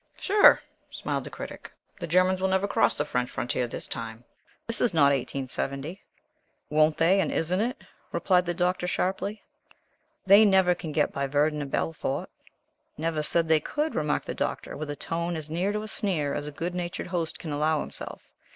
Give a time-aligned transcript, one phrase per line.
[0.19, 0.59] "Sure,"
[0.89, 1.71] smiled the Critic.
[1.99, 4.23] "The Germans will never cross the French frontier this time.
[4.65, 6.01] This is not 1870."
[6.71, 9.43] "Won't they, and isn't it?" replied the Doctor sharply.
[10.25, 12.31] "They never can get by Verdun and Belfort."
[12.97, 16.33] "Never said they could," remarked the Doctor, with a tone as near to a sneer
[16.33, 18.27] as a good natured host can allow himself.